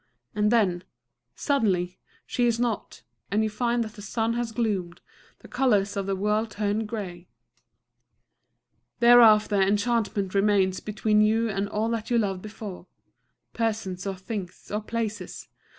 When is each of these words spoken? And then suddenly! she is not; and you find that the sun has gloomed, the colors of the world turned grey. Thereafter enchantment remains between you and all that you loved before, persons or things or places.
And 0.33 0.51
then 0.51 0.83
suddenly! 1.35 1.99
she 2.25 2.47
is 2.47 2.59
not; 2.59 3.03
and 3.29 3.43
you 3.43 3.51
find 3.51 3.83
that 3.83 3.93
the 3.93 4.01
sun 4.01 4.33
has 4.33 4.51
gloomed, 4.51 4.99
the 5.41 5.47
colors 5.47 5.95
of 5.95 6.07
the 6.07 6.15
world 6.15 6.49
turned 6.49 6.87
grey. 6.87 7.27
Thereafter 8.99 9.61
enchantment 9.61 10.33
remains 10.33 10.79
between 10.79 11.21
you 11.21 11.49
and 11.51 11.69
all 11.69 11.89
that 11.89 12.09
you 12.09 12.17
loved 12.17 12.41
before, 12.41 12.87
persons 13.53 14.07
or 14.07 14.15
things 14.15 14.71
or 14.71 14.81
places. 14.81 15.47